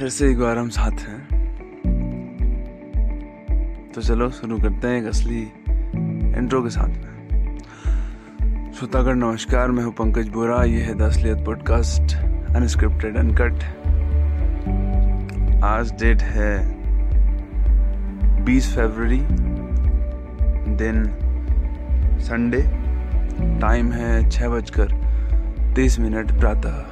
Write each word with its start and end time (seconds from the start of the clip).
फिर 0.00 0.08
से 0.08 0.30
एक 0.30 0.38
बार 0.38 0.58
हम 0.58 0.68
साथ 0.68 0.90
हैं। 0.90 1.28
तो 3.94 4.00
चलो, 4.00 4.30
शुरू 4.30 4.58
करते 4.58 4.88
हैं 4.88 5.02
एक 5.02 5.08
असली 5.08 5.52
इंट्रो 6.38 6.62
के 6.62 6.70
साथ 6.70 6.88
में। 6.88 7.58
श्रोतागढ़ 8.72 9.14
नमस्कार, 9.14 9.70
मैं 9.70 9.84
हूँ 9.84 9.92
पंकज 9.92 10.28
बोरा। 10.28 10.64
ये 10.64 10.80
है 10.80 10.94
the 10.94 11.02
Asliyat 11.02 11.38
podcast 11.38 12.16
unscripted 12.56 13.16
uncut 13.16 13.52
आज 15.64 15.92
डेट 15.92 16.22
है 16.22 16.74
20 18.44 18.74
फरवरी, 18.76 19.20
दिन 20.76 21.04
संडे 22.20 22.62
टाइम 23.60 23.92
है 23.92 24.30
छः 24.30 24.48
बजकर 24.48 24.88
तीस 25.76 26.00
मिनट, 26.00 26.32
प्रातः। 26.32 26.89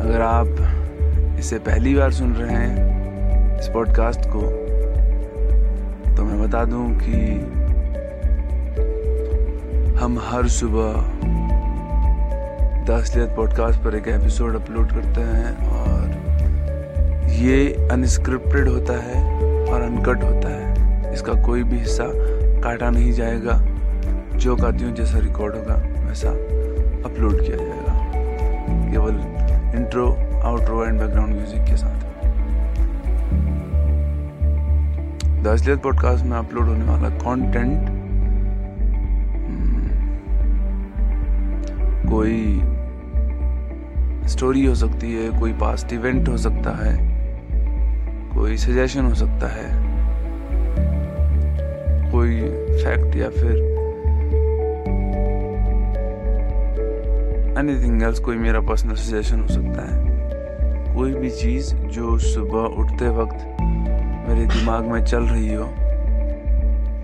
अगर 0.00 0.20
आप 0.20 1.36
इसे 1.38 1.58
पहली 1.58 1.94
बार 1.94 2.12
सुन 2.12 2.32
रहे 2.32 2.56
हैं 2.56 3.58
इस 3.58 3.68
पॉडकास्ट 3.68 4.20
को 4.26 4.40
तो 6.16 6.24
मैं 6.24 6.48
बता 6.48 6.64
दूँ 6.64 6.98
कि 6.98 7.20
हम 9.98 10.18
हर 10.22 10.48
सुबह 10.48 10.92
द 12.84 12.90
असलियत 12.90 13.28
पॉडकास्ट 13.36 13.80
पर 13.80 13.94
एक 13.94 14.08
एपिसोड 14.08 14.54
अपलोड 14.54 14.90
करते 14.90 15.20
हैं 15.20 15.68
और 15.68 17.30
ये 17.30 17.88
अनस्क्रिप्टेड 17.92 18.68
होता 18.68 18.92
है 18.92 19.24
और 19.64 19.82
अनकट 19.82 20.24
होता 20.24 20.48
है। 20.48 21.12
इसका 21.14 21.32
कोई 21.32 21.62
भी 21.62 21.78
हिस्सा 21.78 22.04
काटा 22.62 22.90
नहीं 22.90 23.12
जाएगा। 23.12 23.60
जो 24.36 24.56
कहती 24.56 24.84
हूँ 24.84 24.94
जैसा 24.94 25.18
रिकॉर्ड 25.18 25.54
होगा, 25.54 25.74
वैसा 26.08 26.30
अपलोड 27.10 27.44
किया 27.44 27.56
जाएगा। 27.56 27.94
केवल 28.92 29.38
intro 29.74 30.06
outro 30.44 30.84
and 30.84 30.98
background 31.00 31.34
music 31.34 31.64
के 31.64 31.76
साथ। 31.76 32.06
द 35.42 35.46
असलियत 35.46 35.82
पॉडकास्ट 35.82 36.24
में 36.24 36.36
अपलोड 36.36 36.68
होने 36.68 36.84
वाला 36.84 37.08
कंटेंट 37.08 37.88
हम्म, 39.48 39.88
कोई 42.10 42.62
स्टोरी 44.28 44.64
हो 44.66 44.74
सकती 44.74 45.14
है 45.14 45.28
कोई 45.40 45.52
पास्ट 45.52 45.92
इवेंट 45.92 46.28
हो 46.28 46.36
सकता 46.36 46.70
है 46.84 46.96
कोई 48.34 48.56
सजेशन 48.56 49.04
हो 49.04 49.14
सकता 49.14 49.46
है 49.48 49.66
कोई 52.12 52.40
फैक्ट 52.82 53.16
या 53.16 53.28
फिर 53.30 53.77
एनीथिंग 57.58 58.02
एल्स 58.02 58.18
कोई 58.18 58.36
मेरा 58.36 58.60
पर्सनल 58.60 58.94
सजेशन 58.94 59.40
हो 59.40 59.48
सकता 59.48 59.86
है। 59.86 60.96
कोई 60.96 61.14
भी 61.14 61.30
चीज़ 61.30 61.74
जो 61.74 62.18
सुबह 62.18 62.76
उठते 62.82 63.08
वक्त 63.08 63.46
मेरे 64.28 64.46
दिमाग 64.46 64.84
में 64.84 65.04
चल 65.04 65.22
रही 65.22 65.54
हो, 65.54 65.64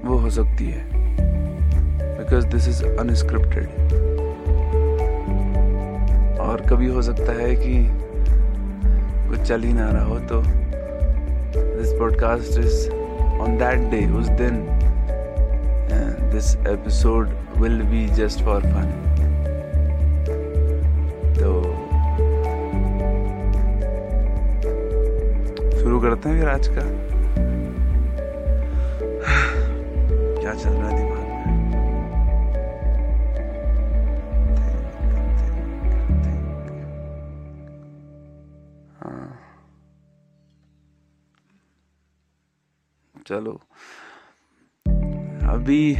वो 0.04 0.18
हो 0.18 0.30
सकती 0.30 0.70
है। 0.70 0.82
बिकॉज़ 2.18 2.46
दिस 2.46 2.68
इज़ 2.68 2.84
अनस्क्रिप्टेड 2.86 3.68
और 6.40 6.66
कभी 6.70 6.86
हो 6.86 7.02
सकता 7.02 7.32
है 7.42 7.54
कि 7.56 7.74
कुछ 9.28 9.40
चल 9.40 9.62
ही 9.62 9.72
ना 9.72 9.90
रहा 9.90 10.04
हो 10.04 10.18
तो 10.18 10.42
this 11.56 11.92
podcast 11.92 12.58
is 12.58 12.90
on 13.40 13.56
that 13.58 13.90
day 13.90 14.06
उस 14.10 14.28
दिन 14.28 14.66
this 16.32 16.56
episode 16.56 17.28
will 17.58 17.82
be 17.82 18.06
just 18.06 18.40
for 18.40 18.60
fun 18.62 19.13
करते 26.04 26.28
हैं 26.28 26.40
फिर 26.40 26.48
आज 26.48 26.68
का 26.68 26.82
क्या 30.40 30.52
चल 30.54 30.70
रहा 30.70 30.88
है 30.88 30.96
दिमाग 30.96 31.28
में? 31.28 31.44
हाँ। 39.00 39.38
चलो। 43.26 43.60
अभी 45.54 45.94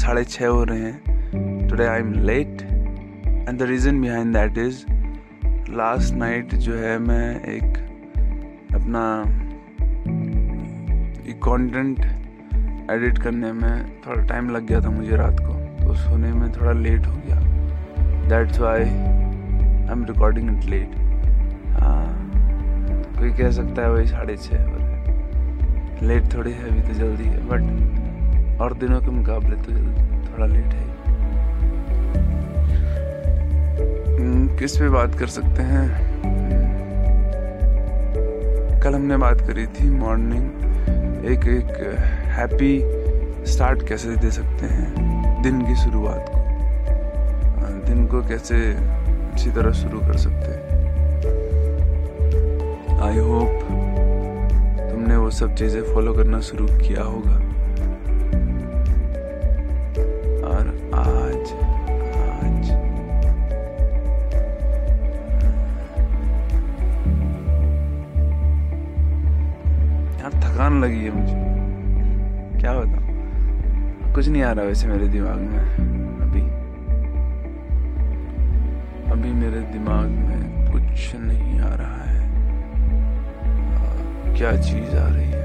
साढ़े 0.00 0.24
छः 0.24 0.46
हो 0.46 0.64
रहे 0.64 0.78
हैं। 0.80 1.68
Today 1.68 1.86
I 1.86 2.00
am 2.00 2.12
late 2.22 2.62
and 2.62 3.58
the 3.58 3.62
reason 3.62 4.00
behind 4.02 4.36
that 4.36 4.58
is 4.58 4.84
last 5.72 6.14
night 6.14 6.54
जो 6.64 6.74
है 6.74 6.98
मैं 6.98 7.40
एक 7.46 7.91
अपना 8.74 9.02
कंटेंट 11.44 11.98
एडिट 12.90 13.18
करने 13.18 13.52
में 13.52 14.00
थोड़ा 14.00 14.22
टाइम 14.26 14.50
लग 14.50 14.66
गया 14.66 14.80
था 14.80 14.90
मुझे 14.90 15.16
रात 15.16 15.40
को 15.40 15.52
तो 15.78 15.94
सोने 15.94 16.32
में 16.32 16.52
थोड़ा 16.52 16.72
लेट 16.72 17.06
हो 17.06 17.14
गया। 17.26 17.36
That's 18.28 18.58
why 18.60 18.80
I 18.80 19.92
am 19.92 20.04
recording 20.08 20.50
it 20.50 20.64
late 20.70 20.94
कोई 23.18 23.30
कह 23.32 23.50
सकता 23.50 23.82
है 23.82 23.92
वही 23.92 24.06
साढ़े 24.06 24.36
छः 24.36 24.62
हो 24.62 26.06
लेट 26.06 26.32
थोड़ी 26.34 26.52
है, 26.52 26.68
अभी 26.70 26.80
तो 26.82 26.94
जल्दी 26.94 27.24
है 27.24 27.46
बट 27.48 28.60
और 28.60 28.74
दिनों 28.78 29.00
के 29.00 29.10
मुकाबले 29.10 29.56
तो 29.56 29.72
थोड़ा 30.28 30.46
लेट 30.46 30.74
है। 30.74 30.90
किस 34.58 34.76
पे 34.76 34.88
बात 34.88 35.14
कर 35.14 35.26
सकते 35.26 35.62
हैं? 35.62 36.11
कल 38.82 38.94
हमने 38.94 39.16
बात 39.16 39.40
करी 39.40 39.66
थी 39.66 39.90
मॉर्निंग 39.90 41.24
एक 41.24 41.46
एक 41.48 41.68
हैप्पी 42.28 42.80
स्टार्ट 43.46 43.88
कैसे 43.88 44.16
दे 44.16 44.30
सकते 44.30 44.66
हैं 44.66 45.42
दिन 45.42 45.60
की 45.66 45.74
शुरुआत 45.76 46.26
को। 46.28 46.40
दिन 47.86 48.06
को 48.06 48.22
कैसे 48.22 48.56
अच्छी 48.74 49.50
तरह 49.50 49.72
शुरू 49.72 50.00
कर 50.00 50.16
सकते 50.16 50.50
हैं। 50.52 50.60
आई 53.02 53.18
होप 53.18 53.52
तुमने 54.90 55.16
वो 55.16 55.30
सब 55.30 55.54
चीज़ें 55.54 55.82
फॉलो 55.94 56.12
करना 56.14 56.40
शुरू 56.40 56.66
किया 56.66 57.02
होगा। 57.02 57.51
थकान 70.62 70.84
लगी 70.84 71.04
है 71.04 71.10
मुझे। 71.10 72.60
क्या 72.60 72.72
होता 72.72 74.12
कुछ 74.12 74.28
नहीं 74.28 74.42
आ 74.42 74.52
रहा 74.52 74.64
वैसे 74.64 74.88
मेरे 74.88 75.08
दिमाग 75.08 75.38
में, 75.38 75.58
अभी। 76.22 76.42
अभी 79.12 79.32
मेरे 79.32 79.60
दिमाग 79.72 80.08
में 80.08 80.72
कुछ 80.72 81.16
नहीं 81.16 81.60
आ 81.60 81.74
रहा 81.74 82.04
है। 82.04 82.20
क्या 84.36 84.52
चीज़ 84.56 84.96
आ 84.96 85.06
रही 85.08 85.30
है? 85.30 85.41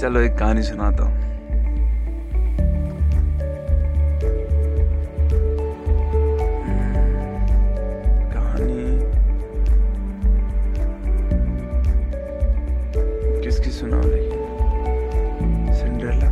चलो, 0.00 0.20
एक 0.20 0.36
कहानी 0.38 0.62
सुनाता 0.62 1.04
हूँ। 1.04 1.12
कहानी। 8.32 8.82
किसकी 13.44 13.70
सुनाओ 13.70 14.02
लेकिन 14.02 15.72
सिंड्रेला? 15.74 16.30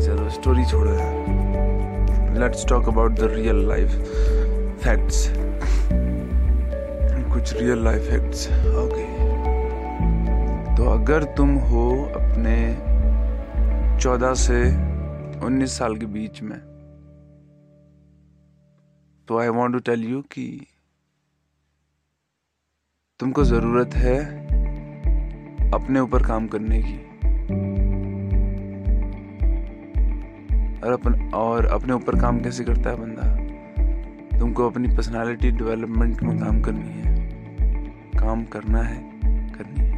चलो 0.00 0.28
स्टोरी 0.30 0.64
छोड़ो 0.64 0.92
let's 2.40 2.66
talk 2.68 2.88
about 2.88 3.12
the 3.12 3.32
real 3.34 3.66
life 3.68 3.90
facts 4.84 5.26
real 7.58 7.84
life 7.84 8.02
facts 8.02 8.46
okay 8.50 9.06
तो 10.76 10.90
अगर 10.90 11.24
तुम 11.24 11.54
हो 11.58 12.04
अपने 12.04 12.56
चौदह 14.00 14.34
से 14.34 14.62
उन्नीस 15.46 15.78
साल 15.78 15.96
के 15.96 16.06
बीच 16.06 16.42
में 16.42 16.58
तो 19.28 19.38
I 19.38 19.48
want 19.48 19.72
to 19.72 19.78
tell 19.80 20.04
you 20.04 20.20
कि 20.22 20.66
तुमको 23.20 23.44
ज़रूरत 23.44 23.94
है 23.94 24.18
अपने 25.72 26.00
ऊपर 26.00 26.22
काम 26.22 26.46
करने 26.46 26.82
की। 26.82 26.98
और 30.80 30.92
अपन, 30.92 31.30
और 31.34 31.66
अपने 31.66 31.92
ऊपर 31.92 32.20
काम 32.20 32.40
कैसे 32.40 32.64
करता 32.64 32.90
है 32.90 32.96
बंदा? 32.96 34.38
तुमको 34.38 34.70
अपनी 34.70 34.88
पर्सनालिटी 34.88 35.50
डेवलपमेंट 35.50 36.22
में 36.22 36.38
काम 36.38 36.62
करनी 36.62 36.88
है। 36.88 37.17
काम 38.28 38.42
करना 38.44 38.80
है, 38.82 38.96
करनी 39.52 39.80
है। 39.80 39.96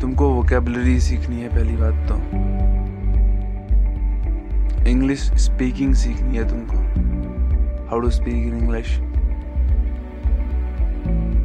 तुमको 0.00 0.28
वोकेबलरी 0.30 0.98
सीखनी 1.00 1.40
है, 1.40 1.48
पहली 1.48 1.76
बात 1.76 1.94
तो। 2.08 2.16
इंग्लिश 4.90 5.20
स्पीकिंग 5.44 5.94
सीखनी 5.94 6.36
है 6.36 6.48
तुमको। 6.48 6.76
How 7.86 8.00
to 8.00 8.10
speak 8.10 8.34
in 8.36 8.58
English 8.58 8.96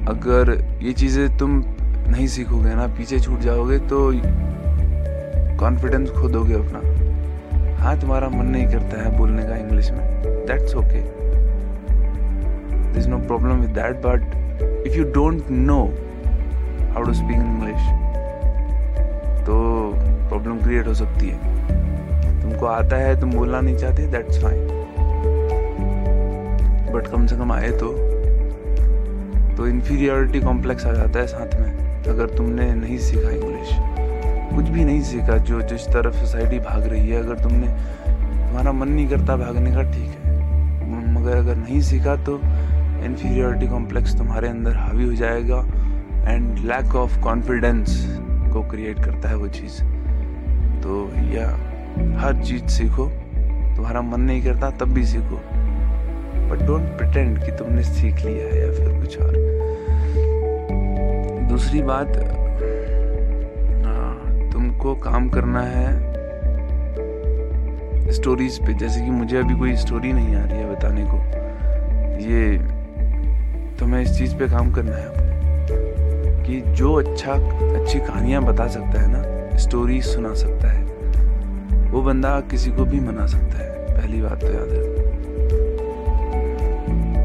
अगर 0.07 0.51
ये 0.83 0.93
चीज़ें 0.93 1.37
तुम 1.37 1.63
नहीं 2.07 2.27
सीखोगे 2.27 2.75
ना, 2.75 2.87
पीछे 2.87 3.19
छूट 3.19 3.39
जाओगे 3.39 3.77
तो 3.89 4.11
कॉन्फिडेंस 5.59 6.09
खो 6.11 6.29
दोगे 6.29 6.53
अपना। 6.53 6.79
हाँ 7.79 7.99
तुम्हारा 7.99 8.29
मन 8.29 8.45
नहीं 8.45 8.67
करता 8.67 9.01
है 9.03 9.17
बोलने 9.17 9.43
का 9.43 9.55
इंग्लिश 9.57 9.91
में। 9.91 10.05
That's 10.47 10.75
okay 10.75 11.01
there's 12.93 13.07
no 13.07 13.19
problem 13.27 13.61
with 13.61 13.73
that, 13.75 14.01
but 14.01 14.21
if 14.85 14.95
you 14.95 15.05
don't 15.17 15.49
know 15.67 15.83
how 16.93 17.03
to 17.03 17.13
speak 17.19 17.39
english 17.39 17.85
तो 19.45 19.55
प्रॉब्लम 20.29 20.57
क्रिएट 20.63 20.87
हो 20.87 20.93
सकती 20.93 21.29
है। 21.29 21.37
तुमको 22.41 22.65
आता 22.65 22.97
है, 22.97 23.19
तुम 23.21 23.31
बोलना 23.31 23.61
नहीं 23.61 23.75
चाहते 23.77 24.07
दैट्स 24.11 24.41
फाइन 24.43 24.67
बट 26.93 27.07
कम 27.07 27.25
से 27.27 27.35
कम 27.37 27.51
आए 27.51 27.69
तो 27.81 27.91
तो 29.57 29.67
इन्फीरियोरिटी 29.67 30.39
कॉम्प्लेक्स 30.41 30.85
आ 30.85 30.91
जाता 30.93 31.19
है 31.19 31.27
साथ 31.27 31.59
में, 31.59 32.03
अगर 32.09 32.35
तुमने 32.37 32.73
नहीं 32.75 32.97
सीखा 32.97 33.29
इंग्लिश 33.29 33.69
कुछ 34.55 34.69
भी 34.69 34.83
नहीं 34.85 35.01
सीखा, 35.01 35.37
जो 35.37 35.61
जिस 35.61 35.87
तरफ़ 35.87 36.15
सोसाइटी 36.15 36.59
भाग 36.59 36.87
रही 36.87 37.09
है, 37.09 37.19
अगर 37.23 37.39
तुमने, 37.43 37.67
तुम्हारा 37.67 38.71
मन 38.71 38.87
नहीं 38.87 39.07
करता 39.09 39.35
भागने 39.37 39.71
का, 39.71 39.83
ठीक 39.91 40.11
है। 40.15 40.19
मगर 41.13 41.37
अगर 41.37 41.55
नहीं 41.55 41.79
सीखा 41.81 42.15
तो 42.25 42.39
इन्फीरियोरिटी 43.05 43.67
कॉम्प्लेक्स 43.67 44.17
तुम्हारे 44.17 44.47
अंदर 44.47 44.75
हावी 44.75 45.03
हो 45.03 45.13
जाएगा 45.13 45.59
एंड 46.27 46.57
लैक 46.59 46.95
ऑफ़ 46.95 47.19
कॉन्फिडेंस 47.19 48.05
को 48.53 48.61
क्रिएट 48.63 49.03
करता 49.05 49.29
है 49.29 49.35
वो 49.35 49.47
चीज़। 49.47 49.81
तो 50.83 51.09
या 51.33 51.47
हर 52.19 52.43
चीज़ 52.43 52.65
सीखो, 52.67 53.05
तुम्हारा 53.75 54.01
मन 54.01 54.21
नहीं 54.21 54.41
करता 54.43 54.69
तब 54.69 54.93
भी 54.93 55.05
सीखो। 55.05 55.41
बट 56.49 56.65
डोंट 56.67 56.85
प्रिटेंड 56.97 57.37
कि 57.39 57.51
तुमने 57.51 57.83
सीख 57.83 58.15
लिया 58.25 58.47
है 58.47 58.59
या 58.59 58.71
फिर 58.71 58.99
कुछ 58.99 59.19
और। 59.21 59.33
दूसरी 61.49 61.81
बात 61.81 62.17
तुमको 64.53 64.95
काम 64.95 65.29
करना 65.29 65.61
है 65.61 65.89
स्टोरीज 68.11 68.57
पे। 68.65 68.73
जैसे 68.73 69.01
कि 69.01 69.11
मुझे 69.11 69.37
अभी 69.37 69.55
कोई 69.59 69.75
स्टोरी 69.75 70.13
नहीं 70.13 70.35
आ 70.35 70.43
रही 70.45 70.59
है 70.59 70.75
बताने 70.75 71.05
को। 71.05 71.17
ये 72.21 72.57
तुम्हें 73.81 74.01
इस 74.01 74.17
चीज़ 74.17 74.35
पे 74.35 74.47
काम 74.49 74.71
करना 74.71 74.95
है 74.95 75.09
कि 76.45 76.61
जो 76.75 76.93
अच्छा 76.93 77.33
अच्छी 77.33 77.99
कहानियाँ 77.99 78.41
बता 78.43 78.67
सकता 78.67 79.01
है 79.01 79.07
ना 79.11 79.57
स्टोरी 79.57 80.01
सुना 80.03 80.33
सकता 80.35 80.71
है। 80.71 80.81
वो 81.91 82.01
बंदा 82.01 82.39
किसी 82.51 82.71
को 82.71 82.85
भी 82.85 82.99
मना 82.99 83.25
सकता 83.27 83.57
है, 83.57 83.69
पहली 83.97 84.21
बात 84.21 84.41
तो 84.41 84.47
याद 84.47 84.69
रखो 84.71 85.09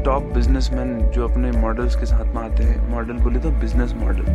टॉप 0.03 0.23
बिजनेसमैन 0.33 0.97
जो 1.15 1.27
अपने 1.27 1.51
मॉडल्स 1.51 1.95
के 1.95 2.05
साथ 2.05 2.33
में 2.35 2.41
आते 2.43 2.63
हैं 2.63 2.89
मॉडल 2.91 3.17
बोले 3.23 3.39
तो 3.39 3.49
बिज़नेस 3.61 3.93
मॉडल 3.93 4.25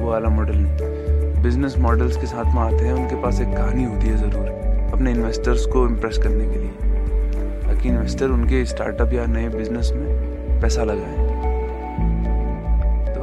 वो 0.00 0.10
वाला 0.10 0.28
मॉडल 0.28 0.56
नहीं। 0.56 1.42
बिज़नेस 1.42 1.76
मॉडल्स 1.78 2.16
के 2.16 2.26
साथ 2.26 2.54
में 2.54 2.62
आते 2.62 2.84
हैं, 2.84 2.92
उनके 2.92 3.22
पास 3.22 3.40
एक 3.40 3.48
कहानी 3.48 3.84
होती 3.84 4.06
है 4.06 4.16
ज़रूर, 4.16 4.46
अपने 4.92 5.10
इन्वेस्टर्स 5.10 5.66
को 5.66 5.86
इम्प्रेस 5.88 6.18
करने 6.18 6.46
के 6.46 6.58
लिए। 6.58 6.70
ताकि 7.66 7.88
इन्वेस्टर 7.88 8.30
उनके 8.30 8.64
स्टार्टअप 8.64 9.12
या 9.12 9.26
नए 9.26 9.48
बिज़नेस 9.48 9.92
में 9.94 10.35
पैसा 10.60 10.84
लगाए। 10.84 11.24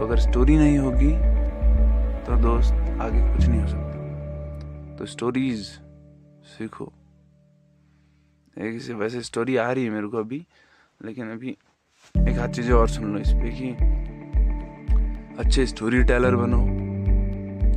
अगर 0.03 0.19
स्टोरी 0.19 0.57
नहीं 0.57 0.77
होगी 0.77 1.11
तो 2.25 2.35
दोस्त, 2.41 2.73
आगे 3.01 3.19
कुछ 3.27 3.47
नहीं 3.47 3.61
हो 3.61 3.67
सकता। 3.67 4.95
तो 4.95 5.05
स्टोरीज 5.05 5.59
सीखो। 6.47 6.91
एक 8.57 8.81
से 8.81 8.93
वैसे 8.93 9.21
स्टोरी 9.21 9.55
आ 9.57 9.71
रही 9.71 9.83
है 9.85 9.89
मेरे 9.89 10.07
को 10.07 10.17
अभी, 10.17 10.45
लेकिन 11.05 11.31
अभी 11.31 11.55
एक 12.15 12.39
आध 12.39 12.51
चीज़ें 12.51 12.73
और 12.73 12.89
सुन 12.89 13.13
लो 13.13 13.19
इस 13.19 13.33
पर 13.33 13.49
कि 13.51 13.69
अच्छे 15.39 15.65
स्टोरी 15.65 16.03
टेलर 16.03 16.35
बनो, 16.35 16.61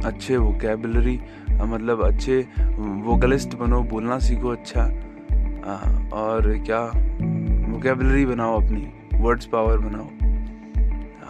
अच्छे 0.04 0.36
वोकेबलरी 0.36 1.18
मतलब 1.62 2.04
अच्छे 2.04 2.40
वोकलिस्ट 3.04 3.54
बनो, 3.54 3.82
बोलना 3.84 4.18
सीखो 4.18 4.48
अच्छा। 4.48 4.82
और 6.14 6.52
क्या 6.66 6.82
वोकेबलरी 7.72 8.26
बनाओ 8.26 8.60
अपनी। 8.60 8.84
वर्ड्स 9.20 9.46
पावर 9.46 9.78
बनाओ। 9.78 10.08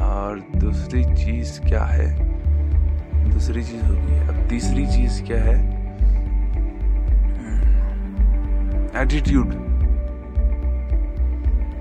और 0.06 0.40
दूसरी 0.56 1.02
चीज़ 1.04 1.60
क्या 1.60 1.84
है? 1.84 2.08
दूसरी 3.30 3.62
चीज़ 3.64 3.84
होगी। 3.84 4.18
अब 4.28 4.48
तीसरी 4.48 4.86
चीज़ 4.86 5.22
क्या 5.24 5.42
है? 5.42 5.56
एटीट्यूड 9.02 9.54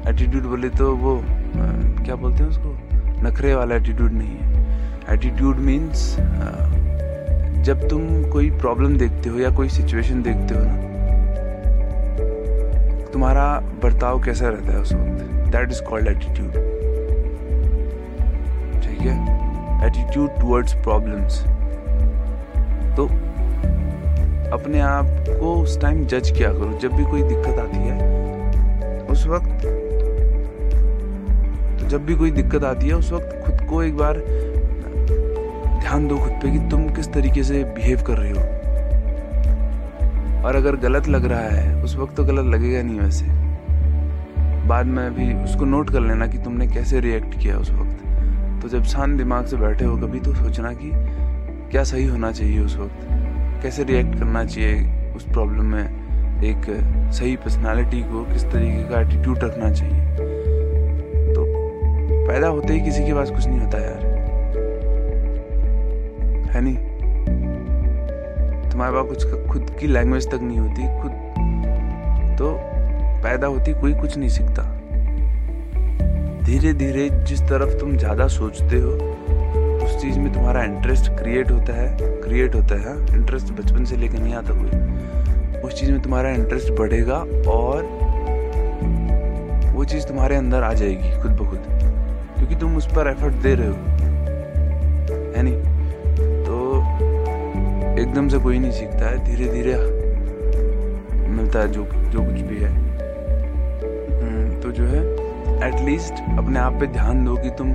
एटीट्यूड 0.08 0.44
बोले 0.44 0.70
तो 0.70 0.96
वो 0.96 1.20
क्या 1.26 2.16
बोलते 2.16 2.44
हैं 2.44 2.50
उसको? 2.50 2.78
नखरे 3.24 3.54
वाला 3.56 3.76
एटीट्यूड 3.76 4.12
नहीं 4.12 4.38
है। 4.38 5.14
एटीट्यूड 5.14 5.58
मीन्स 5.68 6.16
जब 7.66 7.88
तुम 7.90 8.02
कोई 8.32 8.50
प्रॉब्लम 8.52 8.98
देखते 8.98 9.30
हो 9.30 9.40
या 9.40 9.50
कोई 9.56 9.70
सिचुएशन 9.70 10.22
देखते 10.22 10.56
हो 10.56 10.62
ना, 10.64 10.76
तुम्हारा 13.14 13.48
बर्ताव 13.84 14.24
कैसा 14.24 14.50
रहता 14.50 14.74
है 14.74 14.80
उस 14.80 14.94
वक्त? 14.94 15.35
दैट 15.56 15.72
इज़ 15.72 15.82
कॉल्ड 15.84 16.08
एटीट्यूड 16.08 16.52
ठीक 18.84 19.02
है? 19.02 19.16
एटीट्यूड 19.88 20.40
टूवर्ड्स 20.40 20.74
प्रॉब्लम्स 20.84 21.44
तो 22.98 23.06
अपने 24.54 24.80
आप 24.80 25.06
को 25.30 25.54
उस 25.62 25.80
टाइम 25.82 26.06
जज 26.06 26.30
किया 26.32 26.52
करो, 26.54 26.78
जब 26.82 26.94
भी 26.94 27.04
कोई 27.04 27.22
दिक्कत 27.24 27.60
आती 27.60 27.78
है, 27.78 27.96
उस 29.06 29.26
वक्त 29.28 29.66
तो 31.80 31.88
जब 31.88 32.06
भी 32.06 32.16
कोई 32.16 32.32
दिक्कत 32.32 32.64
आती 32.64 32.88
है, 32.88 32.94
उस 32.94 33.12
वक्त 33.12 33.42
खुद 33.46 33.68
को 33.70 33.82
एक 33.84 33.98
बार 33.98 34.18
ध्यान 35.80 36.08
दो 36.08 36.18
खुद 36.18 36.32
पे 36.44 36.52
कि 36.52 36.60
तुम 36.70 36.88
किस 36.96 37.12
तरीके 37.14 37.44
से 37.44 37.64
बिहेव 37.76 38.04
कर 38.08 38.18
रहे 38.18 38.32
हो। 38.32 38.44
और 40.46 40.56
अगर 40.56 40.76
गलत 40.80 41.08
लग 41.08 41.26
रहा 41.26 41.50
है, 41.50 41.84
उस 41.84 41.96
वक्त 41.96 42.16
तो 42.18 42.24
गलत 42.24 42.54
लगेगा 42.56 42.82
नहीं 42.82 43.00
वैसे। 43.00 43.45
बाद 44.68 44.86
में 44.86 45.16
भी 45.16 45.44
उसको 45.44 45.66
नोट 45.66 45.90
कर 45.90 46.00
लेना 46.00 46.28
कि 46.28 46.38
तुमने 46.38 46.68
कैसे 46.68 47.00
रिएक्ट 47.00 47.40
किया 47.40 47.58
उस 47.58 47.72
वक्त। 47.72 48.00
तो 48.62 48.70
जब 48.70 48.84
शांत 48.84 49.18
दिमाग 49.18 49.46
से 49.46 49.58
बैठे 49.58 49.86
हो, 49.86 49.98
कभी 49.98 50.20
तो 50.20 50.34
सोचना 50.34 50.74
कि 50.74 50.92
क्या 51.72 51.84
सही 51.84 52.06
होना 52.06 52.32
चाहिए 52.32 52.60
उस 52.60 52.78
वक्त। 52.78 53.08
कैसे 53.64 53.84
रिएक्ट 53.84 54.16
करना 54.16 54.46
चाहिए 54.46 55.10
उस 55.16 55.24
प्रॉब्लम 55.24 55.66
में 55.66 56.06
एक 56.44 56.66
सही 57.14 57.36
पर्सनालिटी 57.36 58.02
को, 58.02 58.24
किस 58.34 58.44
तरीके 58.44 58.84
का 58.84 59.02
एटीट्यूड 59.02 59.40
रखना 59.44 59.72
चाहिए। 59.72 60.06
तो 61.34 61.46
पैदा 62.28 62.48
होते 62.48 62.74
ही 62.74 62.82
किसी 62.82 63.06
के 63.06 63.14
पास 63.14 63.32
कुछ 63.32 63.48
नहीं 63.48 63.60
होता 63.60 63.78
यार। 63.78 64.16
है 66.52 66.62
नहीं? 66.62 66.78
तुम्हारे 68.70 68.94
पास 68.94 69.06
कुछ 69.10 69.48
खुद 69.48 69.76
की 69.80 69.88
लैंग्वेज 69.88 70.28
तक 70.28 70.40
नहीं 70.42 70.60
होती, 70.60 71.02
खुद। 71.02 71.12
तो 72.38 72.75
पैदा 73.26 73.48
होती 73.48 73.74
कोई 73.74 73.94
कुछ 73.94 74.18
नहीं 74.18 74.30
सीखता। 74.30 74.64
धीरे 76.44 76.74
धीरे 76.74 77.10
जिस 77.10 77.42
तरफ़ 77.42 77.80
तुम 77.80 77.98
ज़्यादा 77.98 78.28
सोचते 78.28 78.78
हो, 78.78 78.92
उस 79.86 80.02
चीज़ 80.02 80.20
में 80.20 80.34
तुम्हारा 80.34 80.64
इंटरेस्ट 80.64 81.10
क्रिएट 81.12 81.52
होता 81.52 81.74
है 81.74 81.98
क्रिएट 82.02 82.56
होता 82.56 82.76
है। 82.76 83.16
इंटरेस्ट 83.16 83.54
बचपन 83.54 83.86
से 83.86 83.98
लेकर 83.98 84.20
नहीं 84.20 84.34
आता 84.34 84.54
कोई। 84.54 85.62
उस 85.62 85.80
चीज़ 85.80 85.92
में 85.92 86.02
तुम्हारा 86.02 86.30
इंटरेस्ट 86.30 86.72
बढ़ेगा 86.72 87.16
और 87.52 87.84
वो 89.76 89.86
चीज़ 89.86 90.08
तुम्हारे 90.08 90.36
अंदर 90.36 90.64
आ 90.64 90.74
जाएगी 90.74 91.22
खुद 91.22 91.32
ब 91.32 91.50
खुद। 91.50 91.60
क्योंकि 92.38 92.56
तुम 92.56 92.78
उस 92.78 92.88
पर 92.88 93.08
एफर्ट 93.08 93.34
दे 93.34 93.56
रहे 93.56 93.68
हो। 93.68 93.74
है 95.36 95.44
नहीं? 95.44 95.60
तो 96.44 96.80
एकदम 98.02 98.30
से 98.30 98.38
कोई 98.38 98.60
नहीं 98.60 98.72
सीखता 98.72 99.10
है। 99.10 99.26
धीरे 99.26 99.52
धीरे 99.52 99.76
मिलता 101.30 101.60
है 101.60 101.68
जो 101.68 101.84
जो 101.84 102.20
कुछ 102.20 102.42
भी 102.42 102.58
है। 102.58 102.95
तो 104.62 104.72
जो 104.72 104.84
है 104.84 105.02
एटलीस्ट 105.64 106.14
अपने 106.40 106.60
आप 106.60 106.74
पे 106.74 106.88
ध्यान 106.88 107.24
दो 107.26 107.36
कि 107.36 107.50
तुम 107.50 107.72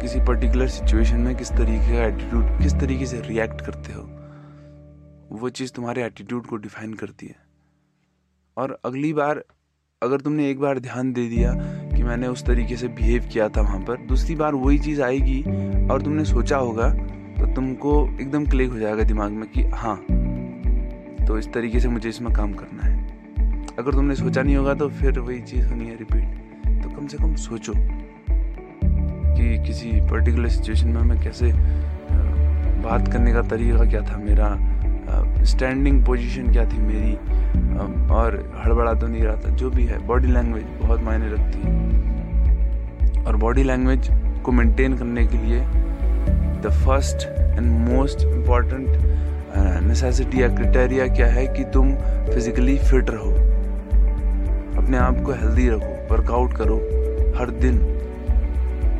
किसी 0.00 0.20
पर्टिकुलर 0.20 0.68
सिचुएशन 0.68 1.20
में 1.20 1.34
किस 1.36 1.52
तरीके 1.52 1.96
का 1.96 2.04
एटीट्यूड 2.04 2.58
किस 2.58 2.74
तरीके 2.74 3.06
से 3.06 3.20
रिएक्ट 3.20 3.60
करते 3.60 3.92
हो। 3.92 4.02
वो 5.32 5.48
चीज़ 5.48 5.72
तुम्हारे 5.72 6.04
एटीट्यूड 6.04 6.46
को 6.46 6.56
डिफाइन 6.56 6.94
करती 6.94 7.26
है। 7.26 7.36
और 8.56 8.78
अगली 8.84 9.12
बार, 9.12 9.44
अगर 10.02 10.20
तुमने 10.20 10.50
एक 10.50 10.60
बार 10.60 10.78
ध्यान 10.78 11.12
दे 11.12 11.28
दिया 11.28 11.52
कि 11.96 12.02
मैंने 12.02 12.26
उस 12.26 12.44
तरीके 12.46 12.76
से 12.76 12.88
बिहेव 12.88 13.28
किया 13.32 13.48
था 13.48 13.60
वहाँ 13.60 13.80
पर, 13.80 14.06
दूसरी 14.06 14.34
बार 14.34 14.54
वही 14.54 14.78
चीज़ 14.78 15.02
आएगी 15.02 15.40
और 15.88 16.02
तुमने 16.02 16.24
सोचा 16.24 16.56
होगा 16.56 16.88
तो 17.34 17.54
तुमको 17.54 18.04
एकदम 18.20 18.46
क्लिक 18.46 18.70
हो 18.70 18.78
जाएगा 18.78 19.02
दिमाग 19.02 19.32
में 19.32 19.48
कि 19.50 19.62
हाँ 19.74 19.96
तो 21.26 21.38
इस 21.38 21.52
तरीके 21.52 21.80
से 21.80 21.88
मुझे 21.88 22.08
इसमें 22.08 22.32
काम 22.32 22.52
करना 22.54 22.82
है। 22.82 23.03
अगर 23.78 23.92
तुमने 23.92 24.14
सोचा 24.14 24.42
नहीं 24.42 24.56
होगा 24.56 24.72
तो 24.74 24.88
फिर 24.88 25.18
वही 25.18 25.40
चीज़ 25.42 25.66
होनी 25.68 25.84
है 25.84 25.94
रिपीट 25.96 26.82
तो 26.82 26.88
कम 26.90 27.06
से 27.06 27.16
कम 27.18 27.34
सोचो 27.36 27.72
कि 29.36 29.58
किसी 29.66 29.90
पर्टिकुलर 30.10 30.48
सिचुएशन 30.48 30.88
में 30.88 31.00
मैं 31.02 31.20
कैसे 31.22 31.52
बात 32.82 33.08
करने 33.12 33.32
का 33.32 33.42
तरीका 33.42 33.84
क्या 33.84 34.00
था, 34.02 34.16
मेरा 34.18 35.44
स्टैंडिंग 35.44 36.04
पोजीशन 36.06 36.52
क्या 36.52 36.64
थी 36.70 36.78
मेरी 36.78 37.12
और 38.14 38.36
हड़बड़ा 38.64 38.92
तो 38.94 39.06
नहीं 39.06 39.22
रहा 39.22 39.36
था, 39.36 39.48
जो 39.50 39.70
भी 39.70 39.84
है 39.84 39.98
बॉडी 40.06 40.26
लैंग्वेज 40.26 40.64
बहुत 40.82 41.02
मायने 41.02 41.28
रखती 41.28 41.58
है। 41.58 43.24
और 43.24 43.36
बॉडी 43.36 43.62
लैंग्वेज 43.62 44.08
को 44.44 44.52
मेंटेन 44.52 44.96
करने 44.98 45.26
के 45.26 45.38
लिए 45.38 45.60
the 46.62 46.70
first 46.86 47.26
and 47.28 47.70
most 47.88 48.22
important 48.22 48.88
necessity 49.86 50.42
या 50.42 50.48
क्रिटेरिया 50.56 51.06
क्या 51.06 51.26
है 51.26 51.46
कि 51.46 51.64
तुम 51.64 51.94
फिजिकली 52.32 52.78
फिट 52.80 53.10
रहो। 53.10 53.32
अपने 54.84 54.96
आप 54.96 55.20
को 55.24 55.32
हेल्दी 55.32 55.68
रखो 55.68 55.92
वर्कआउट 56.10 56.52
करो, 56.56 56.74
हर 57.36 57.50
दिन 57.60 57.76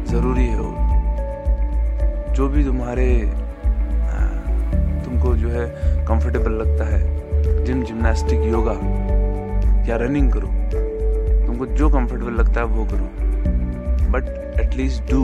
ज़रूरी 0.09 0.45
है 0.45 0.59
वो। 0.59 2.33
जो 2.35 2.49
भी 2.49 2.63
तुम्हारे 2.65 3.09
तुमको 5.05 5.35
जो 5.37 5.49
है 5.49 5.67
कंफर्टेबल 6.07 6.53
लगता 6.53 6.85
है 6.85 7.65
जिम 7.65 7.83
जिमनास्टिक 7.83 8.45
योगा 8.45 8.73
या 9.89 9.97
रनिंग 9.97 10.31
करो, 10.33 10.49
तुमको 11.47 11.67
जो 11.67 11.89
कंफर्टेबल 11.91 12.33
लगता 12.33 12.61
है 12.61 12.67
वो 12.69 12.85
करो। 12.85 13.09
बट 14.13 14.25
एटलीस्ट 14.61 15.11
डू 15.11 15.23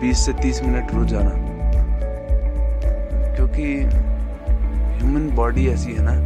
20 0.00 0.24
से 0.26 0.32
30 0.42 0.62
मिनट 0.62 0.94
रोज़ाना 0.94 1.34
क्योंकि 3.36 3.64
ह्यूमन 4.96 5.30
बॉडी 5.36 5.68
ऐसी 5.68 5.92
है 5.92 6.04
ना, 6.04 6.16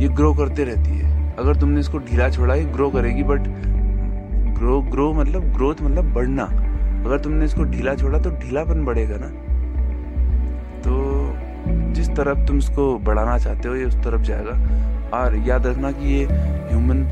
ये 0.00 0.08
ग्रो 0.10 0.34
करते 0.34 0.64
रहती 0.64 0.98
है। 0.98 1.09
अगर 1.40 1.56
तुमने 1.56 1.80
इसको 1.80 1.98
ढीला 1.98 2.28
छोड़ा, 2.30 2.54
ये 2.54 2.64
ग्रो 2.64 2.90
करेगी 2.90 3.22
बट 3.22 3.40
ग्रो 4.58 4.80
ग्रो 4.82 5.12
मतलब 5.12 5.52
ग्रोथ 5.52 5.74
मतलब 5.82 6.12
बढ़ना। 6.14 6.44
अगर 7.06 7.20
तुमने 7.20 7.44
इसको 7.44 7.64
ढीला 7.64 7.94
छोड़ा 7.94 8.18
तो 8.18 8.30
ढीलापन 8.30 8.84
बढ़ेगा 8.84 9.16
ना। 9.20 9.28
तो 10.80 10.94
जिस 11.92 12.08
तरफ़ 12.08 12.46
तुम 12.46 12.58
इसको 12.58 12.98
बढ़ाना 12.98 13.38
चाहते 13.38 13.68
हो, 13.68 13.74
ये 13.74 13.84
उस 13.84 13.96
तरफ़ 13.96 14.22
जाएगा। 14.22 15.18
और 15.18 15.36
याद 15.36 15.66
रखना 15.66 15.92
कि 15.92 16.14
ये 16.14 16.24
ह्यूमन 16.70 17.02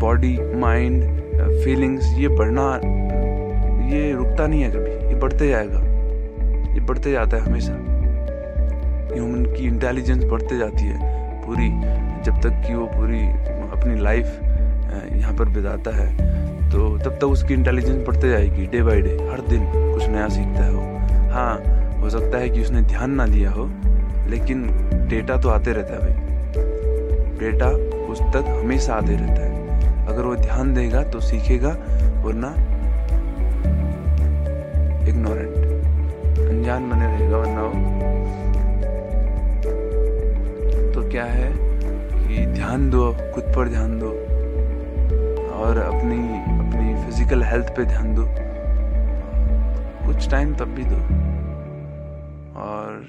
बॉडी 0.00 0.38
माइंड 0.54 1.02
फीलिंग्स 1.64 2.06
ये 2.18 2.28
बढ़ना, 2.28 2.80
ये 3.94 4.12
रुकता 4.12 4.46
नहीं 4.46 4.62
है 4.62 4.70
कभी। 4.70 4.90
ये 5.08 5.14
बढ़ते 5.14 5.48
जाएगा। 5.48 5.80
ये 6.74 6.80
बढ़ते 6.80 7.12
जाता 7.12 7.36
है 7.36 7.42
हमेशा। 7.42 7.72
ह्यूमन 9.14 9.44
की 9.56 9.66
इंटेलिजेंस 9.66 10.24
बढ़ते 10.24 10.58
जाती 10.58 10.84
है 10.84 11.12
पूरी, 11.46 11.68
जब 12.22 12.40
तक 12.40 12.62
कि 12.66 12.74
वो 12.74 12.86
पूरी 12.86 13.22
अपनी 13.84 14.00
लाइफ 14.00 14.26
यहाँ 15.14 15.32
पर 15.36 15.48
बिताता 15.48 15.90
है। 15.96 16.70
तो 16.70 16.86
तब 16.98 17.16
तक 17.20 17.24
उसकी 17.24 17.54
इंटेलिजेंस 17.54 18.06
बढ़ते 18.06 18.28
जाएगी 18.30 18.66
डे 18.66 18.82
बाय 18.82 19.00
डे 19.00 19.10
हर 19.22 19.40
दिन 19.48 19.64
कुछ 19.66 20.06
नया 20.08 20.28
सीखता 20.28 20.64
है 20.64 20.70
वो। 20.72 20.82
हाँ 21.32 22.00
हो 22.00 22.10
सकता 22.10 22.38
है 22.38 22.48
कि 22.50 22.60
उसने 22.60 22.80
ध्यान 22.82 23.10
ना 23.10 23.26
दिया 23.26 23.50
हो, 23.50 23.64
लेकिन 24.28 24.62
डेटा 25.08 25.36
तो 25.36 25.48
आते 25.48 25.72
रहता 25.72 25.94
है 25.94 26.00
भाई। 26.00 26.14
डेटा 27.38 27.68
उस 28.06 28.20
तक 28.34 28.44
हमेशा 28.60 28.94
आते 28.94 29.16
रहता 29.16 29.42
है। 29.42 30.06
अगर 30.06 30.22
वो 30.22 30.34
ध्यान 30.36 30.72
देगा 30.74 31.02
तो 31.02 31.20
सीखेगा, 31.20 31.76
वरना 32.24 32.54
इग्नोरेंट 35.08 35.56
अनजान 36.48 36.90
बने 36.90 37.06
रहेगा, 37.06 37.36
वरना 37.36 37.62
वो। 37.62 37.72
तो 40.94 41.08
क्या 41.10 41.24
है? 41.24 41.73
कि 42.34 42.44
ध्यान 42.46 42.88
दो, 42.90 43.12
खुद 43.34 43.44
पर 43.56 43.68
ध्यान 43.68 43.98
दो। 43.98 44.08
और 45.54 45.78
अपनी 45.78 46.16
अपनी 46.58 46.94
फ़िज़िकल 47.04 47.42
हेल्थ 47.42 47.66
पे 47.76 47.84
ध्यान 47.84 48.14
दो। 48.14 48.24
कुछ 50.06 50.30
टाइम 50.30 50.54
तब 50.54 50.74
भी 50.74 50.84
दो। 50.84 50.96
और 52.60 53.04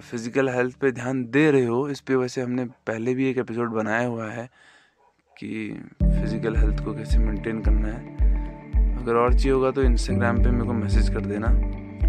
फ़िज़िकल 0.00 0.48
हेल्थ 0.48 0.76
पे 0.76 0.90
ध्यान 0.92 1.24
दे 1.24 1.50
रहे 1.50 1.64
हो, 1.64 1.88
इस 1.88 2.00
पे 2.00 2.16
वैसे 2.16 2.40
हमने 2.40 2.64
पहले 2.86 3.14
भी 3.14 3.28
एक 3.30 3.38
एपिसोड 3.38 3.72
बनाया 3.72 4.06
हुआ 4.06 4.30
है 4.30 4.48
कि 5.36 5.68
फ़िज़िकल 6.02 6.56
हेल्थ 6.56 6.84
को 6.84 6.94
कैसे 6.94 7.18
मेंटेन 7.18 7.60
करना 7.62 7.88
है। 7.88 8.16
अगर 9.02 9.14
और 9.14 9.34
चाहिए 9.34 9.52
होगा 9.52 9.70
तो 9.70 9.82
इंस्टाग्राम 9.82 10.42
पे 10.42 10.50
मेरे 10.50 10.64
को 10.64 10.72
मैसेज 10.72 11.08
कर 11.08 11.26
देना। 11.26 11.48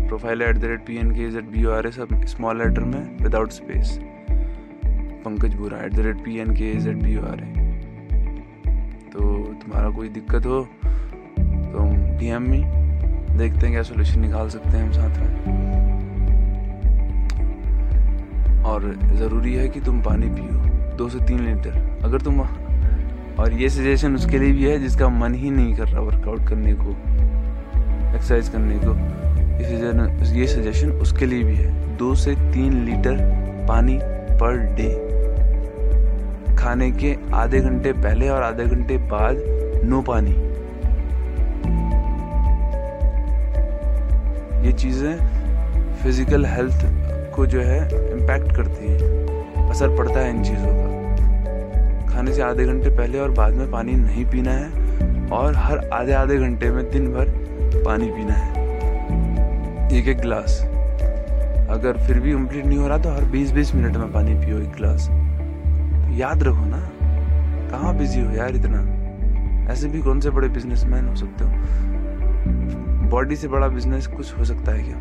Profile 0.08 0.42
at 0.42 0.58
the 0.58 0.66
rate 0.66 0.86
P 0.86 0.98
N 0.98 1.12
K 1.16 1.28
is 1.28 1.38
B 1.38 1.66
R 1.72 1.88
S 1.88 2.00
small 2.36 2.58
letter 2.58 2.84
में 2.86 3.18
without 3.24 3.52
space 3.52 4.00
Pankaj 5.26 5.56
Bora 5.56 5.78
at 5.86 5.94
the 5.94 6.00
rate 6.00 6.24
P 6.26 6.38
N 6.40 6.56
K 6.56 6.72
is 6.72 6.90
B 6.90 7.16
R 7.20 7.44
A 7.44 7.46
तो 9.14 9.20
तुम्हारा 9.62 9.90
कोई 9.90 10.10
दिक्कत 10.10 10.46
हो 10.46 10.62
तो 11.40 11.78
हम 11.80 12.18
डी 12.20 12.28
एम 12.28 12.50
में 12.50 12.64
देखते 13.38 13.60
हैं 13.60 13.72
क्या 13.72 13.84
सोल्यूशन 13.84 14.20
निकाल 14.22 14.50
सकते 14.50 14.70
हैं 14.70 14.84
हम 14.84 14.92
साथ 14.92 15.20
में। 15.20 15.34
और 18.66 18.84
ज़रूरी 19.18 19.54
है 19.54 19.68
कि 19.70 19.80
तुम 19.82 20.02
पानी 20.02 20.30
पियो, 20.30 20.96
दो 20.98 21.10
से 21.10 21.20
तीन 21.20 21.40
लीटर। 21.46 22.00
अगर 22.04 22.22
तुम, 22.22 22.40
और 23.40 23.54
ये 23.54 23.70
सजेशन 23.70 24.16
उसके 24.16 24.40
लिए 24.40 24.52
भी 24.54 24.66
है 24.66 24.80
जिसका 24.80 25.10
मन 25.10 25.34
ही 25.34 25.52
नहीं 25.52 25.76
कर 25.76 25.88
रहा 25.88 26.02
वर्कआउट 26.02 26.48
करने 26.50 26.74
को 26.74 26.90
एक्सरसाइज 28.16 28.50
करने 28.50 28.80
को। 28.84 28.92
ये 30.36 30.48
सजेशन 30.48 30.92
उसके 30.92 31.26
लिए 31.26 31.44
भी 31.44 31.56
है। 31.56 31.98
दो 31.98 32.14
से 32.16 32.36
तीन 32.54 32.74
लीटर 32.86 33.16
पानी 33.68 34.00
पर 34.42 34.58
डे 34.76 34.90
खाने 36.60 36.90
के 36.92 37.16
आधे 37.34 37.60
घंटे 37.62 37.92
पहले 37.94 38.30
और 38.30 38.44
आधे 38.44 38.66
घंटे 38.66 38.98
बाद 39.10 39.38
नो 39.86 40.02
पानी। 40.02 40.32
ये 44.66 44.72
चीज़ें 44.74 45.16
फ़िज़िकल 46.04 46.46
हेल्थ 46.46 46.86
को 47.36 47.46
जो 47.46 47.62
है 47.62 47.80
इम्पैक्ट 48.12 48.56
करती 48.56 48.88
है, 48.88 49.70
असर 49.70 49.96
पड़ता 49.98 50.20
है 50.20 50.30
इन 50.30 50.44
चीज़ों 50.44 50.74
का। 50.74 52.08
खाने 52.08 52.34
से 52.34 52.42
आधे 52.42 52.66
घंटे 52.66 52.90
पहले 52.90 53.20
और 53.20 53.32
बाद 53.32 53.54
में 53.54 53.72
पानी 53.72 53.96
नहीं 53.96 54.26
पीना 54.26 54.52
है 54.52 55.28
और 55.30 55.56
हर 55.58 55.90
आधे 55.94 56.14
आधे 56.14 56.38
घंटे 56.38 56.72
में 56.72 56.84
दिन 56.92 57.12
भर 57.14 57.32
पानी 57.86 58.10
पीना 58.12 58.34
है। 58.34 58.68
एक 59.92 60.08
एक 60.08 60.20
गिलास। 60.20 60.60
अगर 61.70 61.98
फिर 62.08 62.20
भी 62.20 62.32
कंप्लीट 62.34 62.66
नहीं 62.66 62.78
हो 62.78 62.88
रहा 62.88 62.98
तो 62.98 63.10
हर 63.10 63.24
20-20 63.32 63.74
मिनट 63.76 63.98
में 63.98 64.12
पानी 64.14 64.34
पियो 64.36 64.58
एक 64.60 64.72
गिलास। 64.72 65.10
याद 66.20 66.44
रखो 66.44 66.66
ना, 66.66 66.78
कहाँ 67.72 67.98
बिज़ी 67.98 68.22
हो 68.22 68.32
यार 68.32 68.56
इतना? 68.56 68.80
ऐसे 69.72 69.88
भी 69.88 70.02
कौन 70.02 70.20
से 70.20 70.30
बड़े 70.30 70.48
बिजनेसमैन 70.48 71.08
हो 71.08 71.16
सकते 71.16 71.44
हो? 71.44 71.50
बॉडी 73.10 73.36
से 73.36 73.48
बड़ा 73.48 73.68
बिज़नेस 73.68 74.08
कुछ 74.08 74.38
हो 74.38 74.46
सकता 74.46 74.72
है 74.72 74.84
क्या? 74.84 74.98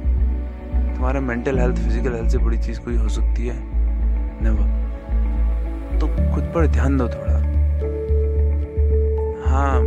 तुम्हारा 0.94 1.20
मेंटल 1.20 1.58
हेल्थ 1.58 1.76
फ़िज़िकल 1.76 2.14
हेल्थ 2.14 2.30
से 2.30 2.38
बड़ी 2.38 2.58
चीज़ 2.58 2.80
कोई 2.80 2.96
हो 2.96 3.08
सकती 3.08 3.46
है? 3.46 3.56
नेवर 4.42 5.98
तो 5.98 6.06
खुद 6.06 6.44
पर 6.54 6.66
ध्यान 6.66 6.96
दो 6.96 7.08
थोड़ा। 7.08 7.32
हाँ। 9.50 9.80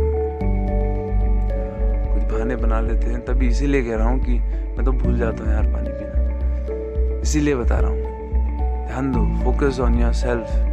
कुछ 2.14 2.22
बहाने 2.32 2.56
बना 2.56 2.80
लेते 2.80 3.06
हैं, 3.06 3.24
तभी 3.24 3.48
इसीलिए 3.48 3.82
कह 3.82 3.96
रहा 3.96 4.08
हूँ 4.08 4.24
कि 4.24 4.38
मैं 4.76 4.84
तो 4.84 4.92
भूल 4.92 5.18
जाता 5.18 5.44
हूँ 5.44 5.52
यार 5.52 5.64
पानी 5.64 5.90
पीना। 5.90 7.20
इसीलिए 7.20 7.54
बता 7.54 7.78
रहा 7.78 7.90
हूँ। 7.90 8.86
ध्यान 8.86 9.12
दो 9.12 9.44
फोकस 9.44 9.80
ऑन 9.80 9.94
योर 9.94 10.12
सेल्फ 10.12 10.71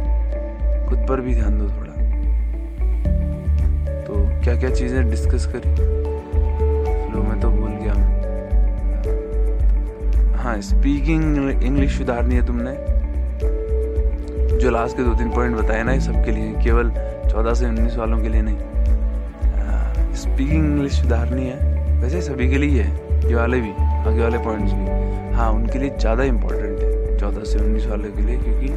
खुद 0.90 1.06
पर 1.08 1.20
भी 1.20 1.34
ध्यान 1.34 1.58
दो 1.58 1.64
थोड़ा। 1.70 1.92
तो 4.04 4.12
क्या 4.44 4.54
क्या 4.56 4.70
चीज़ें 4.70 5.10
डिस्कस 5.10 5.46
करी? 5.46 5.70
लो 7.12 7.22
मैं 7.22 7.40
तो 7.40 7.50
भूल 7.50 7.70
गया 7.72 7.94
मैं। 7.94 8.08
हाँ 10.36 10.60
स्पीकिंग 10.62 11.62
इंग्लिश 11.62 11.96
सुधारनी 11.98 12.34
है 12.34 12.46
तुमने। 12.46 12.72
जो 14.58 14.70
लास्ट 14.70 14.96
के 14.96 15.02
दो 15.02 15.14
तीन 15.14 15.30
पॉइंट 15.30 15.56
बताए 15.56 15.82
ना 15.82 15.92
ये 15.92 16.00
सबके 16.00 16.30
लिए, 16.30 16.52
केवल 16.64 16.90
चौदह 17.30 17.54
से 17.54 17.66
उन्नीस 17.66 17.96
वालों 17.96 18.18
के 18.22 18.28
लिए 18.28 18.42
नहीं। 18.42 18.58
स्पीकिंग 20.16 20.64
इंग्लिश 20.64 20.92
सुधारनी 20.92 21.46
है। 21.46 21.56
वैसे 22.00 22.20
सभी 22.22 22.48
के 22.50 22.58
लिए 22.58 22.82
है 22.82 23.28
ये 23.28 23.34
वाले 23.34 23.60
भी 23.60 23.70
आगे 23.70 24.22
वाले 24.22 24.38
पॉइंट्स 24.38 24.72
भी। 24.72 24.84
हाँ 25.34 25.50
उनके 25.52 25.78
लिए 25.78 25.90
ज़्यादा 25.98 26.24
इम्पोर्टेंट 26.24 26.64
है 26.64 26.69
चौदह 27.20 27.44
से 27.44 27.58
उन्नीस 27.58 27.86
वाले 27.86 28.10
के 28.10 28.22
लिए, 28.22 28.38
क्योंकि 28.38 28.68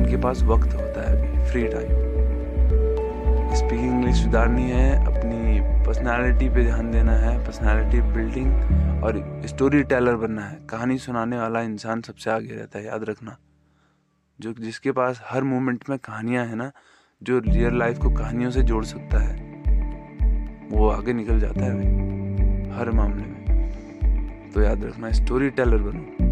उनके 0.00 0.16
पास 0.16 0.42
वक्त 0.44 0.74
होता 0.74 1.08
है 1.08 1.16
अभी 1.16 1.50
फ्री 1.50 1.62
टाइम 1.68 2.12
स्पीकिंग 3.54 3.84
इंग्लिश 3.84 4.16
सुधारनी 4.16 4.70
है, 4.70 5.04
अपनी 5.06 5.60
पर्सनालिटी 5.86 6.48
पे 6.48 6.64
ध्यान 6.64 6.90
देना 6.90 7.12
है 7.12 7.36
पर्सनालिटी 7.46 8.00
बिल्डिंग 8.12 9.02
और 9.04 9.42
स्टोरी 9.46 9.82
टेलर 9.82 10.16
बनना 10.16 10.42
है। 10.42 10.58
कहानी 10.70 10.98
सुनाने 10.98 11.38
वाला 11.38 11.60
इंसान 11.60 12.00
सबसे 12.00 12.30
आगे 12.30 12.54
रहता 12.54 12.78
है, 12.78 12.84
याद 12.84 13.04
रखना। 13.04 13.36
जो 14.40 14.52
जिसके 14.52 14.92
पास 14.92 15.20
हर 15.26 15.42
मोमेंट 15.42 15.84
में 15.90 15.98
कहानियाँ 15.98 16.46
है 16.46 16.54
ना, 16.54 16.70
जो 17.22 17.38
रियल 17.38 17.78
लाइफ 17.78 17.98
को 17.98 18.10
कहानियों 18.10 18.50
से 18.50 18.62
जोड़ 18.62 18.84
सकता 18.84 19.18
है, 19.18 19.36
वो 20.72 20.88
आगे 20.88 21.12
निकल 21.12 21.40
जाता 21.40 21.64
है 21.64 21.74
भाई 21.74 22.78
हर 22.78 22.90
मामले 22.90 23.24
में। 23.24 24.52
तो 24.54 24.62
याद 24.62 24.84
रखना 24.84 25.10
स्टोरी 25.12 25.50
टेलर 25.50 25.82
बनो। 25.82 26.23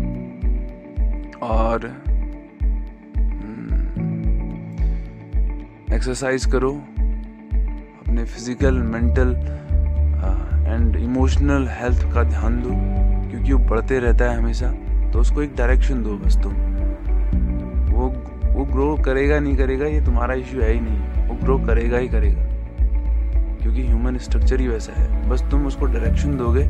और 1.43 1.87
हम्म, 3.17 3.75
एक्सरसाइज 5.95 6.45
करो 6.47 6.71
अपने 8.01 8.25
physical 8.25 8.75
mental 8.75 9.35
and 10.69 10.97
emotional 10.97 11.69
health 11.69 12.03
का 12.15 12.23
ध्यान 12.23 12.63
दो 12.63 12.71
क्योंकि 13.31 13.53
वो 13.53 13.59
बढ़ते 13.59 13.99
रहता 13.99 14.25
है 14.25 14.37
हमेशा 14.39 14.71
तो 15.13 15.21
उसको 15.21 15.43
एक 15.43 15.57
डायरेक्शन 15.57 16.03
दो 16.03 16.17
बस 16.17 16.37
तुम। 16.37 16.53
वो 17.93 18.09
वो 18.55 18.65
ग्रो 18.65 18.97
करेगा 18.97 19.41
नहीं 19.41 19.57
करेगा 19.57 19.87
ये 19.87 20.01
तुम्हारा 20.01 20.35
इश्यू 20.35 20.61
है 20.61 20.73
ही 20.73 20.81
नहीं। 20.81 21.27
वो 21.29 21.35
ग्रो 21.35 21.59
करेगा 21.59 21.99
ही 21.99 22.09
करेगा। 22.09 22.43
क्योंकि 23.63 23.87
ह्यूमन 23.87 24.19
स्ट्रक्चर 24.19 24.61
ही 24.61 24.69
वैसा 24.69 24.93
है। 24.93 25.29
बस 25.29 25.43
तुम 25.51 25.67
उसको 25.67 25.87
डायरेक्शन 25.87 26.37
दोगे 26.37 26.67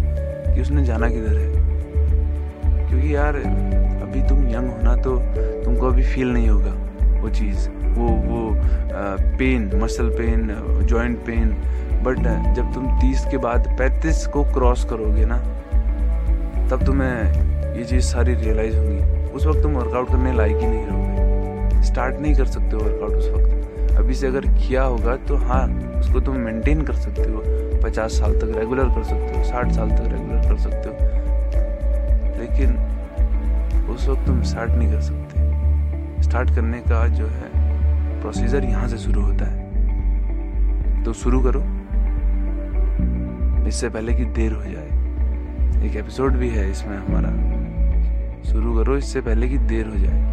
कि 0.55 0.61
उसने 0.61 0.85
जाना 0.85 1.09
किधर 1.09 1.38
है। 1.38 2.88
क्योंकि 2.88 3.14
यार 3.14 3.37
अभी 4.12 4.23
तुम 4.28 4.40
यंग 4.49 4.69
होना 4.71 4.95
तो 4.97 5.16
तुमको 5.64 5.87
अभी 5.87 6.02
फील 6.04 6.33
नहीं 6.33 6.49
होगा 6.49 6.73
वो 7.21 7.28
चीज़। 7.31 7.69
वो 7.92 8.09
वो 8.25 8.40
pain 9.38 9.71
muscle 9.83 10.09
pain 10.09 10.50
joint 10.87 11.19
pain 11.26 11.49
but 12.04 12.19
जब 12.57 12.73
तुम 12.75 12.87
तीस 13.00 13.25
के 13.31 13.38
बाद 13.38 13.69
पैंतीस 13.78 14.26
को 14.26 14.42
क्रॉस 14.52 14.85
करोगे 14.90 15.25
ना, 15.25 15.38
तब 16.71 16.85
तुम्हें 16.87 17.76
ये 17.76 17.85
चीज़ 17.85 18.04
सारी 18.04 18.35
रियलाइज़ 18.35 18.76
होंगी। 18.76 19.31
उस 19.31 19.47
वक्त 19.47 19.62
तुम 19.62 19.73
वर्कआउट 19.73 20.09
करने 20.09 20.33
लायक 20.33 20.57
ही 20.57 20.66
नहीं 20.66 20.87
रहोगे। 20.87 21.83
स्टार्ट 21.85 22.21
नहीं 22.21 22.35
कर 22.35 22.47
सकते 22.47 22.76
हो 22.76 22.83
वर्कआउट 22.83 23.14
उस 23.14 23.28
वक्त। 23.31 23.97
अभी 23.99 24.14
से 24.14 24.26
अगर 24.26 24.47
किया 24.50 24.83
होगा 24.85 25.16
तो 25.28 25.37
हाँ 25.47 25.66
उसको 26.00 26.21
तुम 26.21 26.37
मेंटेन 26.38 26.83
कर 26.83 26.95
सकते 27.00 27.31
हो। 27.31 27.42
पचास 27.83 28.12
साल 28.12 28.40
तक 28.40 28.57
रेगुलर 28.59 28.95
कर 28.95 29.02
सकते 29.04 29.38
हो, 29.38 29.45
साठ 29.45 29.73
साल 29.73 29.90
तक 29.90 30.12
रेगुलर 30.12 30.49
कर 30.49 30.59
सकते 30.61 30.88
हो। 30.88 30.95
लेकिन 32.40 32.81
उस 33.93 34.09
वक्त 34.09 34.27
तुम 34.27 34.43
स्टार्ट 34.43 34.71
नहीं 34.71 34.93
कर 34.93 35.01
सकते। 35.01 36.23
स्टार्ट 36.23 36.51
करने 36.51 36.79
का 36.79 37.09
जो 37.09 37.27
है 37.27 37.51
प्रोसीजर 38.21 38.65
यहाँ 38.65 38.89
से 38.89 38.99
शुरू 38.99 39.23
होता 39.23 39.45
है। 39.45 39.63
तो 41.05 41.13
शुरू 41.13 41.41
करो। 41.41 41.63
इससे 43.69 43.89
पहले 43.89 44.13
कि 44.13 44.25
देर 44.25 44.53
हो 44.53 44.63
जाए। 44.65 45.03
एक 45.87 45.97
एपिसोड 45.97 46.33
भी 46.33 46.49
है 46.49 46.71
इसमें 46.71 46.97
हमारा। 46.97 47.31
शुरू 48.43 48.75
करो, 48.75 48.97
इससे 48.97 49.21
पहले 49.21 49.49
कि 49.49 49.59
देर 49.59 49.87
हो 49.87 49.95
जाए। 49.97 50.33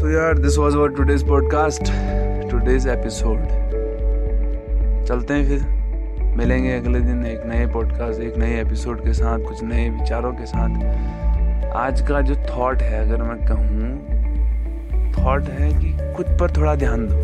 तो 0.00 0.10
यार 0.10 0.38
this 0.38 0.58
was 0.58 0.74
our 0.74 0.88
today's 0.88 1.22
podcast 1.22 1.82
today's 2.50 2.86
episode 2.86 3.38
चलते 5.06 5.34
हैं 5.34 5.48
फिर। 5.48 5.81
मिलेंगे 6.36 6.76
अगले 6.76 7.00
दिन 7.00 7.24
एक 7.26 7.42
नए 7.46 7.66
पॉडकास्ट 7.66 8.20
एक 8.20 8.36
नए 8.36 8.60
एपिसोड 8.60 9.04
के 9.04 9.12
साथ, 9.12 9.38
कुछ 9.38 9.62
नए 9.62 9.88
विचारों 9.90 10.32
के 10.32 10.46
साथ। 10.46 11.74
आज 11.76 12.00
का 12.00 12.20
जो 12.20 12.34
थॉट 12.34 12.82
है, 12.82 13.00
अगर 13.06 13.22
मैं 13.22 13.36
कहूँ 13.46 13.90
थॉट 15.12 15.48
है 15.48 15.68
कि 15.80 16.14
खुद 16.14 16.26
पर 16.40 16.52
थोड़ा 16.56 16.74
ध्यान 16.74 17.06
दो। 17.10 17.16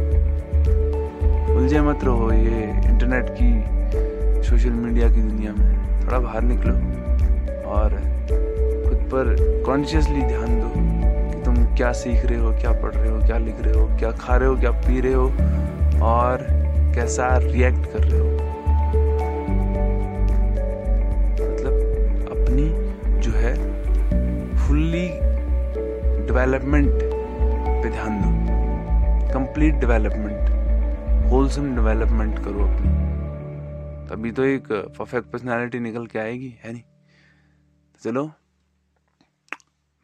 उलझे 1.56 1.80
मत 1.80 2.04
रहो, 2.04 2.32
ये 2.32 2.62
इंटरनेट 2.90 3.30
की 3.30 4.42
सोशल 4.42 4.70
मीडिया 4.70 5.08
की 5.08 5.22
दुनिया 5.22 5.52
में। 5.52 6.06
थोड़ा 6.06 6.18
बाहर 6.18 6.42
निकलो 6.42 6.74
और 7.70 7.90
खुद 8.88 9.08
पर 9.14 9.36
कॉन्शियसली 9.66 10.22
ध्यान 10.22 10.60
दो 10.60 10.72
कि 11.30 11.44
तुम 11.44 11.64
क्या 11.76 11.92
सीख 11.92 12.26
रहे 12.26 12.38
हो, 12.38 12.52
क्या 12.52 12.72
पढ़ 12.72 12.94
रहे 12.94 13.10
हो, 13.10 13.18
क्या 13.18 13.38
लिख 13.38 13.56
रहे 13.60 13.74
हो, 13.74 13.86
क्या 13.98 14.10
खा 14.10 14.36
रहे 14.36 14.48
हो, 14.48 14.56
क्या 14.56 14.70
पी 14.70 15.00
रहे 15.00 15.14
हो 15.14 15.26
और 16.06 16.46
कैसा 16.94 17.36
रिएक्ट 17.36 17.92
कर 17.92 18.04
रहे 18.04 18.20
हो। 18.20 18.37
फुल्ली 24.98 26.26
डेवलपमेंट 26.26 26.90
पे 27.82 27.90
ध्यान 27.90 28.20
दो। 28.20 29.32
कंप्लीट 29.32 29.74
डेवलपमेंट 29.74 31.30
होलसम 31.30 31.74
डेवलपमेंट 31.74 32.38
करो 32.38 32.64
अपनी। 32.64 32.88
तभी 34.08 34.30
तो 34.32 34.44
एक 34.44 34.72
परफेक्ट 34.98 35.30
पर्सनालिटी 35.30 35.80
निकल 35.80 36.06
के 36.06 36.18
आएगी, 36.18 36.54
है 36.64 36.72
नहीं? 36.72 36.82
तो 36.82 37.98
चलो, 38.02 38.30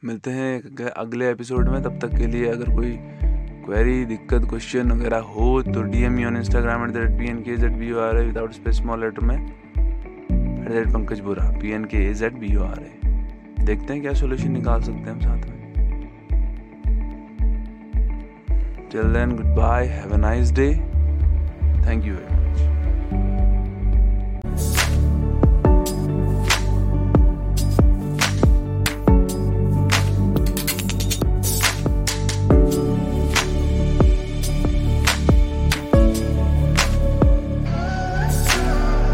मिलते 0.03 0.31
हैं 0.31 0.89
अगले 0.89 1.31
एपिसोड 1.31 1.69
में। 1.69 1.83
तब 1.83 1.99
तक 1.99 2.17
के 2.17 2.27
लिए 2.27 2.49
अगर 2.49 2.75
कोई 2.75 2.97
क्वेरी 3.67 4.05
दिक्कत 4.05 4.49
क्वेश्चन 4.49 4.93
वगैरह 4.93 5.33
हो 5.37 5.63
तो 5.63 5.83
D 5.83 6.03
M 6.05 6.25
on 6.27 6.37
Instagram 6.37 6.85
at 6.85 6.91
the 6.91 6.97
rate 6.97 7.19
P 7.19 7.29
N 7.29 7.43
K 7.43 7.57
Z 7.57 7.79
B 7.79 7.93
O 7.93 8.01
R 8.01 8.19
A 8.19 8.25
without 8.27 8.53
space 8.53 8.77
small 8.77 9.01
letter 9.01 9.25
में। 9.25 9.37
At 9.37 10.69
the 10.69 10.73
rate 10.73 10.89
Pankaj 10.89 11.21
Bora 11.21 11.51
P 11.61 11.73
N 11.73 11.85
K 11.85 12.13
Z 12.15 12.39
B 12.39 12.55
O 12.57 12.63
R 12.65 12.83
A 12.83 13.04
देखते 13.64 13.92
हैं 13.92 14.03
क्या 14.03 14.12
solution 14.14 14.50
निकाल 14.50 14.81
सकते 14.83 15.00
हैं 15.00 15.11
हम 15.11 15.20
साथ 15.20 15.48
में। 15.48 15.62
Chill 18.92 19.12
then 19.12 19.37
goodbye 19.57 19.87
have 19.87 20.12
a 20.12 20.16
nice 20.16 20.53
day 20.53 20.70
thank 21.87 22.05
you 22.05 22.14
very 22.14 22.34